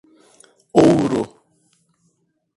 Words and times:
Ouro 0.83 1.21